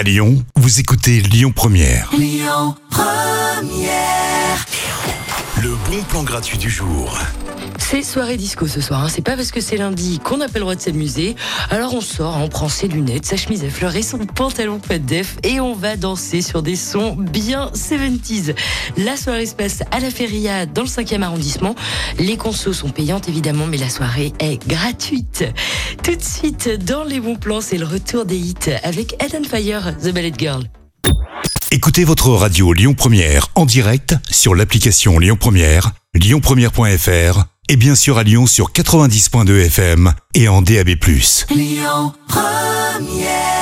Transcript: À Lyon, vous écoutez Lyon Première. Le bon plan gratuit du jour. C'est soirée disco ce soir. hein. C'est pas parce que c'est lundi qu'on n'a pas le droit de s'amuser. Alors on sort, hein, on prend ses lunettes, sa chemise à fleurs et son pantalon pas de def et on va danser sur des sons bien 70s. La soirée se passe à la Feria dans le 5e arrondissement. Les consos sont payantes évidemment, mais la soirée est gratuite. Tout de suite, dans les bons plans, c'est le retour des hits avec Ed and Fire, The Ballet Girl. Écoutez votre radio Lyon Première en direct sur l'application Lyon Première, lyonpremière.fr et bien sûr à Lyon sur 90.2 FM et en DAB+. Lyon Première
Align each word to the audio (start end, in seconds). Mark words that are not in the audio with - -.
À 0.00 0.02
Lyon, 0.02 0.42
vous 0.56 0.80
écoutez 0.80 1.20
Lyon 1.20 1.52
Première. 1.54 2.10
Le 5.62 5.74
bon 5.90 6.02
plan 6.08 6.22
gratuit 6.22 6.56
du 6.56 6.70
jour. 6.70 7.18
C'est 7.76 8.02
soirée 8.02 8.36
disco 8.36 8.66
ce 8.66 8.80
soir. 8.80 9.04
hein. 9.04 9.08
C'est 9.10 9.20
pas 9.20 9.36
parce 9.36 9.50
que 9.50 9.60
c'est 9.60 9.76
lundi 9.76 10.20
qu'on 10.20 10.36
n'a 10.38 10.46
pas 10.46 10.54
le 10.54 10.60
droit 10.60 10.74
de 10.74 10.80
s'amuser. 10.80 11.34
Alors 11.70 11.92
on 11.92 12.00
sort, 12.00 12.36
hein, 12.36 12.42
on 12.44 12.48
prend 12.48 12.68
ses 12.68 12.88
lunettes, 12.88 13.26
sa 13.26 13.36
chemise 13.36 13.64
à 13.64 13.68
fleurs 13.68 13.96
et 13.96 14.02
son 14.02 14.18
pantalon 14.18 14.78
pas 14.78 14.98
de 14.98 15.04
def 15.04 15.36
et 15.42 15.60
on 15.60 15.74
va 15.74 15.96
danser 15.96 16.40
sur 16.40 16.62
des 16.62 16.76
sons 16.76 17.16
bien 17.16 17.70
70s. 17.74 18.54
La 18.96 19.16
soirée 19.16 19.46
se 19.46 19.54
passe 19.54 19.82
à 19.90 19.98
la 20.00 20.10
Feria 20.10 20.66
dans 20.66 20.82
le 20.82 20.88
5e 20.88 21.22
arrondissement. 21.22 21.74
Les 22.18 22.36
consos 22.36 22.72
sont 22.72 22.90
payantes 22.90 23.28
évidemment, 23.28 23.66
mais 23.66 23.76
la 23.76 23.90
soirée 23.90 24.32
est 24.38 24.64
gratuite. 24.66 25.44
Tout 26.02 26.16
de 26.16 26.22
suite, 26.22 26.68
dans 26.86 27.04
les 27.04 27.20
bons 27.20 27.36
plans, 27.36 27.60
c'est 27.60 27.76
le 27.76 27.84
retour 27.84 28.24
des 28.24 28.36
hits 28.36 28.54
avec 28.82 29.14
Ed 29.22 29.34
and 29.34 29.48
Fire, 29.48 29.94
The 29.98 30.12
Ballet 30.12 30.32
Girl. 30.36 30.64
Écoutez 31.70 32.04
votre 32.04 32.30
radio 32.30 32.72
Lyon 32.72 32.94
Première 32.94 33.48
en 33.54 33.66
direct 33.66 34.14
sur 34.30 34.54
l'application 34.54 35.18
Lyon 35.18 35.36
Première, 35.38 35.92
lyonpremière.fr 36.14 37.44
et 37.68 37.76
bien 37.76 37.94
sûr 37.94 38.18
à 38.18 38.24
Lyon 38.24 38.46
sur 38.46 38.72
90.2 38.72 39.66
FM 39.66 40.12
et 40.34 40.48
en 40.48 40.62
DAB+. 40.62 40.88
Lyon 41.50 42.12
Première 42.26 43.59